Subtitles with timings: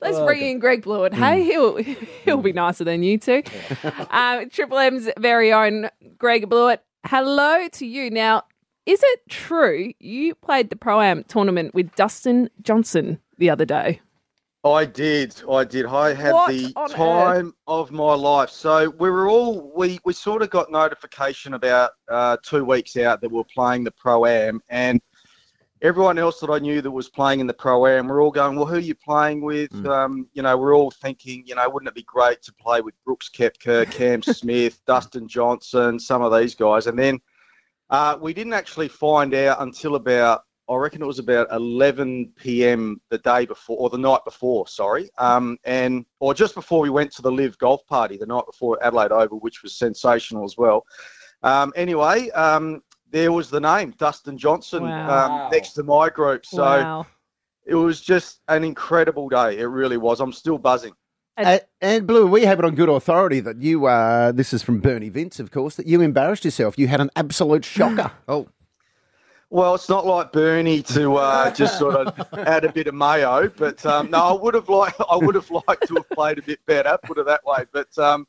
[0.00, 1.12] Let's bring in Greg Blewett.
[1.12, 3.42] Hey, he'll he'll be nicer than you two.
[4.10, 5.88] Um, Triple M's very own
[6.18, 6.82] Greg Blewett.
[7.04, 8.10] Hello to you.
[8.10, 8.44] Now,
[8.86, 14.00] is it true you played the Pro Am tournament with Dustin Johnson the other day?
[14.64, 15.42] I did.
[15.50, 15.86] I did.
[15.86, 18.50] I had What the on time of my life.
[18.50, 23.22] So we were all we we sort of got notification about uh, two weeks out
[23.22, 25.00] that we are playing the pro am, and
[25.82, 28.56] everyone else that I knew that was playing in the pro am, we're all going,
[28.56, 29.72] well, who are you playing with?
[29.86, 32.94] Um, you know, we're all thinking, you know, wouldn't it be great to play with
[33.04, 37.18] Brooks Koepka, Cam Smith, Dustin Johnson, some of these guys, and then
[37.90, 43.00] uh, we didn't actually find out until about I reckon it was about 11 p.m.
[43.10, 47.10] the day before, or the night before, sorry, um, and or just before we went
[47.12, 50.84] to the LIV Golf Party the night before Adelaide Oval, which was sensational as well.
[51.42, 55.44] Um, anyway, um, there was the name Dustin Johnson Wow.
[55.44, 57.06] um, next to my group, so wow.
[57.64, 59.58] it was just an incredible day.
[59.58, 60.20] It really was.
[60.20, 60.92] I'm still buzzing.
[61.36, 64.80] And, and Blue, we have it on good authority that you, uh, this is from
[64.80, 66.78] Bernie Vince, of course, that you embarrassed yourself.
[66.78, 68.12] You had an absolute shocker.
[68.28, 68.48] Oh,
[69.48, 73.48] Well, it's not like Bernie to uh, just sort of add a bit of mayo,
[73.56, 76.42] but um, no, I would have liked I would have liked to have played a
[76.42, 77.64] bit better, put it that way.
[77.72, 78.26] But um,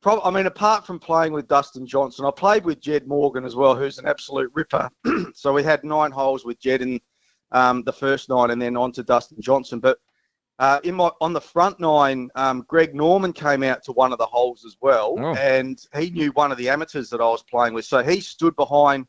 [0.00, 3.56] prob- I mean, apart from playing with Dustin Johnson, I played with Jed Morgan as
[3.56, 4.88] well, who's an absolute ripper.
[5.34, 7.00] so we had nine holes with Jed in
[7.52, 9.80] um, the first nine, and then on to Dustin Johnson.
[9.80, 9.98] But
[10.58, 14.18] uh, in my on the front nine, um, Greg Norman came out to one of
[14.18, 15.34] the holes as well, Oh.
[15.34, 18.54] and he knew one of the amateurs that I was playing with, so he stood
[18.56, 19.06] behind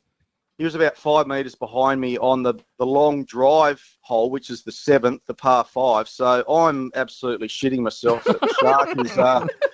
[0.58, 4.62] he was about five metres behind me on the, the long drive hole, which is
[4.64, 6.08] the seventh, the par five.
[6.08, 9.48] So I'm absolutely shitting myself that the Shark is, uh,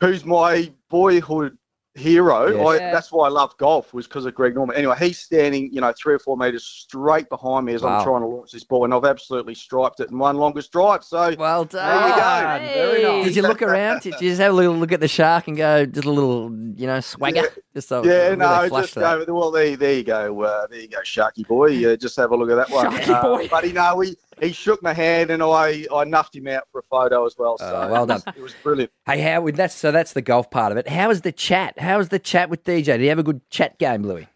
[0.00, 1.56] who's my boyhood
[1.96, 2.46] hero.
[2.56, 2.66] Yes.
[2.66, 4.76] I, that's why I love golf was because of Greg Norman.
[4.76, 7.98] Anyway, he's standing, you know, three or four metres straight behind me as Wow.
[7.98, 11.02] I'm trying to launch this ball, and I've absolutely striped it in one longest drive.
[11.02, 12.60] So well there you done.
[12.62, 12.66] go.
[12.68, 13.24] Very nice.
[13.26, 14.02] Did you look around?
[14.02, 16.44] Did you just have a little look at the shark and go, just a little,
[16.76, 17.48] you know, swagger?
[17.74, 19.26] Just so Yeah, really no, flush just that.
[19.26, 19.34] go.
[19.34, 20.42] Well, there, there you go.
[20.42, 21.92] Uh, there you go, Sharky boy.
[21.92, 22.86] Uh, just have a look at that one.
[22.92, 23.48] Sharky Uh, boy.
[23.48, 26.80] But he, no, he, he shook my hand and I, I nuffed him out for
[26.80, 27.58] a photo as well.
[27.58, 28.22] So Oh, well done.
[28.36, 28.90] It was brilliant.
[29.06, 30.88] Hey, how that's so that's the golf part of it.
[30.88, 31.78] How was the chat?
[31.78, 32.84] How was the chat with DJ?
[32.84, 34.26] Did he have a good chat game, Louis?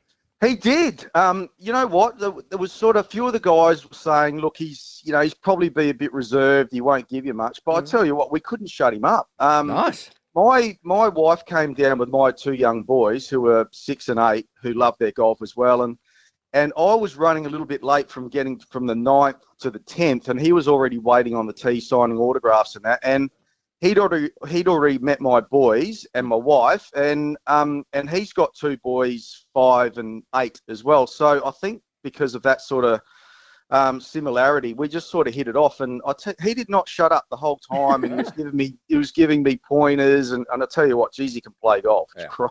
[0.45, 1.07] He did.
[1.15, 2.19] Um, you know what?
[2.19, 5.21] There, there was sort of a few of the guys saying, look, he's, you know,
[5.21, 6.71] he's probably be a bit reserved.
[6.73, 7.61] He won't give you much.
[7.65, 9.29] But I tell you what, we couldn't shut him up.
[9.39, 10.11] Um, Nice.
[10.35, 14.47] my my wife came down with my two young boys who were six and eight
[14.61, 15.97] who love their golf as well and
[16.55, 19.81] and I was running a little bit late from getting from the ninth to the
[19.81, 23.29] tenth and he was already waiting on the tee signing autographs and that and
[23.81, 28.55] he'd already he'd already met my boys and my wife and um and he's got
[28.55, 33.01] two boys five and eight as well so I think because of that sort of
[33.71, 34.75] um, similarity.
[34.75, 37.25] We just sort of hit it off, and I t- he did not shut up
[37.31, 40.63] the whole time, and he was giving me he was giving me pointers, and, and
[40.63, 42.11] I tell you what, geez, he can play golf.
[42.17, 42.27] Yeah.
[42.27, 42.49] Cri-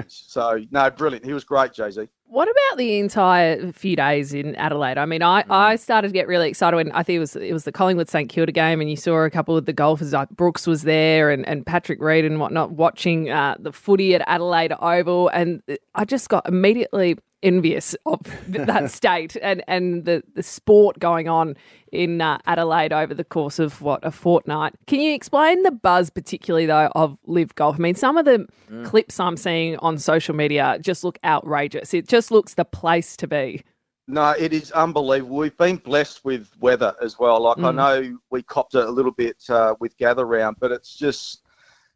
[0.08, 1.24] so no, brilliant.
[1.24, 2.08] He was great, Jay Z.
[2.30, 4.98] What about the entire few days in Adelaide?
[4.98, 7.54] I mean, I, I started to get really excited when I think it was it
[7.54, 10.28] was the Collingwood St Kilda game, and you saw a couple of the golfers like
[10.28, 14.74] Brooks was there and, and Patrick Reed and whatnot watching uh, the footy at Adelaide
[14.78, 15.62] Oval, and
[15.94, 21.56] I just got immediately envious of that state and and the the sport going on
[21.92, 24.74] in uh, Adelaide over the course of what a fortnight.
[24.86, 27.76] Can you explain the buzz, particularly though, of LIV golf?
[27.76, 28.46] I mean, some of the
[28.84, 31.94] clips I'm seeing on social media just look outrageous.
[31.94, 33.62] It just looks the place to be.
[34.10, 35.36] No, it is unbelievable.
[35.36, 37.40] We've been blessed with weather as well.
[37.42, 37.74] Like I Mm.
[37.74, 41.42] know we copped it a little bit uh, with gather round, but it's just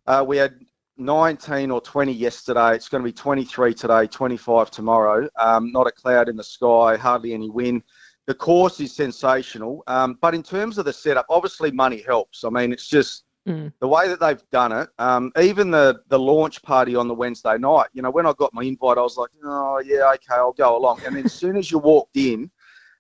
[0.07, 0.55] uh, we had
[0.99, 2.75] 19 or 20 yesterday.
[2.75, 5.29] It's going to be 23 today, 25 tomorrow.
[5.39, 7.83] Um, not a cloud in the sky, hardly any wind.
[8.27, 12.45] The course is sensational, um, but in terms of the setup, obviously money helps.
[12.45, 13.73] I mean, it's just Mm.
[13.81, 14.89] the way that they've done it.
[15.01, 17.89] Um, even the the launch party on the Wednesday night.
[17.93, 20.77] You know, when I got my invite, I was like, oh yeah, okay, I'll go
[20.77, 21.01] along.
[21.05, 22.49] And then as soon as you walked in,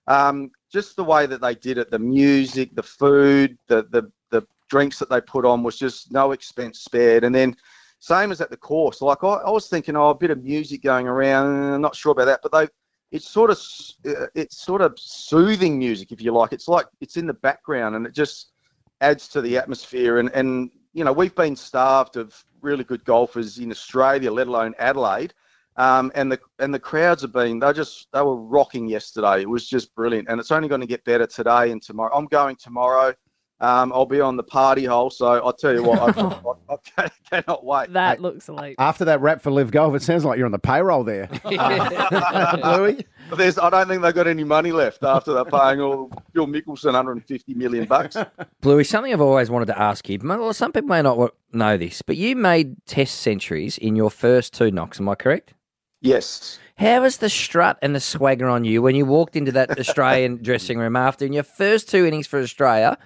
[0.08, 4.44] um, just the way that they did it, the music, the food, the the the
[4.68, 7.22] drinks that they put on was just no expense spared.
[7.22, 7.54] And then
[8.02, 9.00] same as at the course.
[9.00, 11.72] Like I, I was thinking, oh, a bit of music going around.
[11.72, 12.68] I'm not sure about that, but they.
[13.12, 13.58] It's sort of
[14.06, 16.52] uh, it's sort of soothing music, if you like.
[16.52, 18.54] It's like it's in the background, and it just
[19.02, 20.18] adds to the atmosphere.
[20.18, 24.74] And and you know we've been starved of really good golfers in Australia, let alone
[24.80, 25.32] Adelaide.
[25.76, 29.42] Um, and the and the crowds have been they just they were rocking yesterday.
[29.42, 32.16] It was just brilliant, and it's only going to get better today and tomorrow.
[32.16, 33.14] I'm going tomorrow.
[33.62, 36.20] Um, I'll be on the party hole, so I'll tell you what, I,
[36.68, 37.92] I, I cannot wait.
[37.92, 38.74] That looks elite.
[38.78, 41.28] After that rap for LIV Golf, it sounds like you're on the payroll there.
[41.44, 43.06] Bluey?
[43.36, 46.86] There's, I don't think they've got any money left after they're paying all Phil Mickelson
[46.86, 48.16] 150 million bucks.
[48.60, 50.18] Bluey, something I've always wanted to ask you.
[50.20, 54.54] Well, some people may not know this, but you made Test centuries in your first
[54.54, 54.98] two knocks.
[54.98, 55.54] Am I correct?
[56.00, 56.58] Yes.
[56.78, 60.42] How was the strut and the swagger on you when you walked into that Australian
[60.42, 62.98] dressing room after in your first two innings for Australia,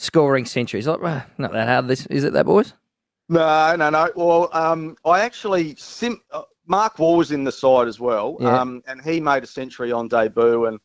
[0.00, 0.86] scoring centuries?
[0.86, 1.88] Like, "Well, not that hard.
[1.88, 2.72] This is it, that boys?
[3.28, 4.10] No, no, no.
[4.16, 8.58] Well, um, I actually sim- uh, Mark Waugh was in the side as well, Yeah.
[8.60, 10.80] um, and he made a century on debut, and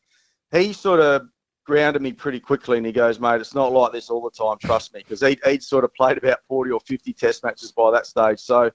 [0.52, 1.28] he sort of
[1.66, 4.58] grounded me pretty quickly, and he goes, "Mate, it's not like this all the time.
[4.60, 7.90] Trust me," because he he'd sort of played about forty or fifty Test matches by
[7.92, 8.40] that stage.
[8.40, 8.70] So,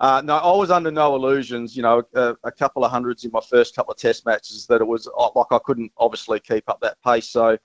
[0.00, 1.76] uh, no, I was under no illusions.
[1.76, 4.80] You know, a, a couple of hundreds in my first couple of Test matches that
[4.82, 7.28] it was uh, like I couldn't obviously keep up that pace.
[7.28, 7.56] So.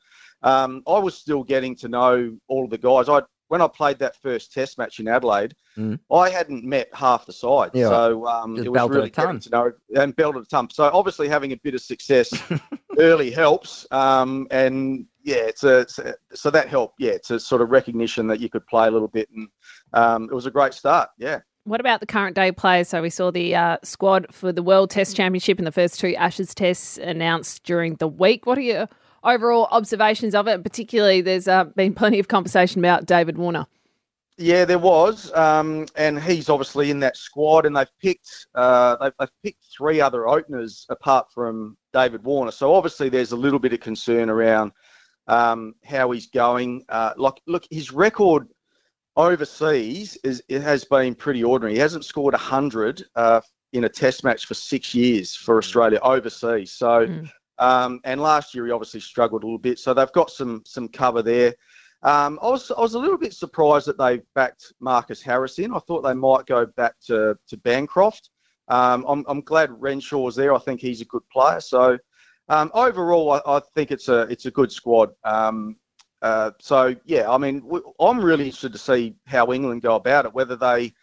[0.44, 3.09] Um, I was still getting to know all of the guys.
[3.09, 5.97] I when I played that first Test match in Adelaide, Mm.
[6.12, 7.88] I hadn't met half the side, Yeah.
[7.88, 10.68] so um, it was really getting to know and belted a ton.
[10.71, 12.30] So obviously having a bit of success
[12.97, 16.95] early helps, um, and yeah, it's a, it's a so that helped.
[17.00, 19.47] Yeah, it's a sort of recognition that you could play a little bit, and
[19.94, 21.09] um, it was a great start.
[21.18, 21.39] Yeah.
[21.63, 22.89] What about the current day players?
[22.89, 26.15] So we saw the uh, squad for the World Test Championship and the first two
[26.15, 28.45] Ashes tests announced during the week.
[28.45, 28.89] What are your
[29.24, 30.63] overall observations of it?
[30.63, 33.68] Particularly, there's uh, been plenty of conversation about David Warner.
[34.38, 39.13] Yeah, there was, um, and he's obviously in that squad, and they've picked uh, they've,
[39.19, 42.51] they've picked three other openers apart from David Warner.
[42.51, 44.71] So obviously, there's a little bit of concern around
[45.27, 46.86] um, how he's going.
[46.88, 48.48] Uh, like, look, his record
[49.18, 51.74] overseas is it has been pretty ordinary.
[51.74, 53.42] He hasn't scored hundred uh,
[53.74, 56.71] in a Test match for six years for Australia overseas.
[56.71, 57.30] So, Mm.
[57.59, 59.79] Um, and last year he obviously struggled a little bit.
[59.79, 61.53] So they've got some some cover there.
[62.01, 65.73] Um, I was I was a little bit surprised that they backed Marcus Harris in.
[65.73, 68.29] I thought they might go back to to Bancroft.
[68.69, 70.53] Um, I'm I'm glad Renshaw's there.
[70.53, 71.59] I think he's a good player.
[71.59, 71.97] So
[72.47, 75.11] um, overall, I, I think it's a it's a good squad.
[75.23, 75.75] Um,
[76.21, 77.69] uh, so yeah, I mean,
[78.00, 80.33] I'm really interested to see how England go about it.
[80.33, 80.94] Whether they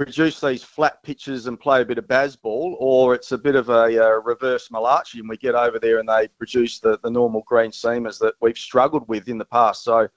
[0.00, 3.68] produce these flat pitches and play a bit of Bazball, or it's a bit of
[3.68, 7.42] a uh, reverse Malachi and we get over there and they produce the, the normal
[7.46, 9.84] green seamers that we've struggled with in the past.
[9.84, 10.08] So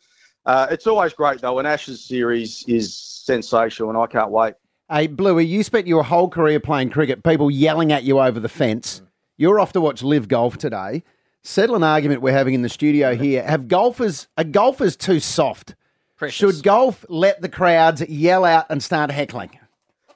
[0.46, 1.60] uh, it's always great though.
[1.60, 4.54] An Ashes series is sensational, and I can't wait.
[4.90, 8.48] Hey, Bluey, you spent your whole career playing cricket, people yelling at you over the
[8.48, 9.02] fence.
[9.36, 11.04] You're off to watch LIV Golf today.
[11.42, 13.44] Settle an argument we're having in the studio here.
[13.44, 15.76] Have golfers, are golfers too soft?
[16.30, 19.60] Should golf let the crowds yell out and start heckling?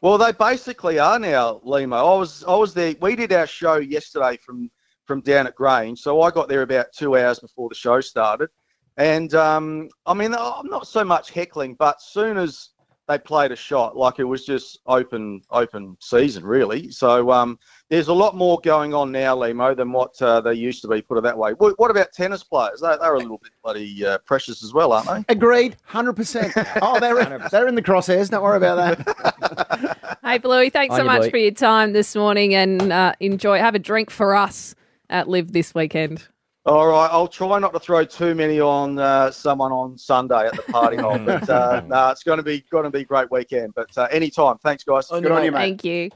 [0.02, 1.96] Well, they basically are now, Limo.
[1.96, 2.96] I was I was there.
[3.02, 4.70] We did our show yesterday from
[5.06, 8.50] from down at Grange, so I got there about two hours before the show started.
[8.98, 12.70] And um, I mean, I'm not so much heckling, but soon as
[13.07, 16.92] they played a shot, like it was just open open season, really.
[16.92, 17.57] So um,
[17.89, 21.01] there's a lot more going on now, Limo, than what uh, they used to be.
[21.01, 21.54] Put it that way.
[21.54, 22.81] What, what about tennis players?
[22.81, 25.33] They, they're a little bit bloody uh, precious as well, aren't they?
[25.33, 26.80] Agreed, 100%.
[26.81, 28.30] Oh, they're, they're in the crosshairs.
[28.30, 29.98] Don't worry about that.
[30.24, 31.30] Hey, Bluey, thanks On so you, much Bluey.
[31.30, 33.60] for your time this morning and uh, enjoy.
[33.60, 34.75] Have a drink for us
[35.10, 36.27] at LIV this weekend.
[36.68, 40.54] All right, I'll try not to throw too many on uh, someone on Sunday at
[40.54, 43.31] the party hall, but uh, no, it's going to be going to be a great
[43.31, 43.74] weekend.
[43.74, 45.08] But uh, anytime, thanks guys.
[45.08, 45.60] Good on you, mate.
[45.60, 46.12] Thank you.